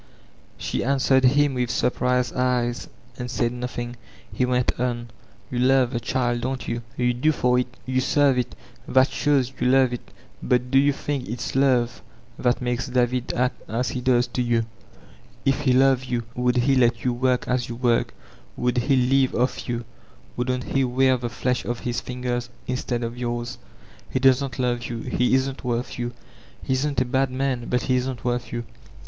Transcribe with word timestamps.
She 0.57 0.83
answered 0.83 1.23
him 1.23 1.53
with 1.53 1.69
surprised 1.69 2.33
eyes 2.33 2.87
and 3.19 3.29
said 3.29 3.51
nodi 3.51 3.79
ing. 3.83 3.95
He 4.33 4.47
went 4.47 4.79
on: 4.79 5.11
"You 5.51 5.59
love 5.59 5.91
the 5.93 5.99
child, 5.99 6.41
don't 6.41 6.67
yon? 6.67 6.81
Yoo 6.97 7.13
do 7.13 7.31
for 7.31 7.59
it, 7.59 7.77
you 7.85 8.01
serve 8.01 8.39
it. 8.39 8.55
That 8.87 9.09
shows 9.11 9.51
jrou 9.51 9.69
love 9.71 9.93
it 9.93 10.09
Bvt 10.43 10.71
do 10.71 10.79
you 10.79 10.91
think 10.91 11.29
it's 11.29 11.55
love 11.55 12.01
that 12.39 12.63
makes 12.63 12.87
David 12.87 13.31
act 13.35 13.61
as 13.69 13.89
he 13.89 14.01
does 14.01 14.25
to 14.29 14.41
you? 14.41 14.65
If 15.45 15.59
he 15.61 15.71
loved 15.71 16.07
you, 16.07 16.23
would 16.33 16.57
he 16.57 16.73
let 16.75 17.03
you 17.05 17.13
work 17.13 17.47
as 17.47 17.69
yoo 17.69 17.75
work? 17.75 18.15
Would 18.57 18.79
he 18.79 18.95
live 18.95 19.35
off 19.39 19.69
you? 19.69 19.85
Wouldn't 20.35 20.63
he 20.63 20.83
wear 20.83 21.15
the 21.17 21.29
flesh 21.29 21.63
off 21.63 21.81
his 21.81 22.01
fingers 22.01 22.49
instead 22.65 23.03
of 23.03 23.19
yours? 23.19 23.59
He 24.09 24.17
doesn't 24.19 24.57
love 24.57 24.81
you. 24.85 25.01
He 25.01 25.35
isn't 25.35 25.63
worth 25.63 25.99
you. 25.99 26.13
He 26.63 26.73
isn't 26.73 26.99
a 27.01 27.05
bad 27.05 27.29
man, 27.29 27.67
but 27.69 27.83
he 27.83 27.97
isn't 27.97 28.25
worth 28.25 28.51
you. 28.51 28.63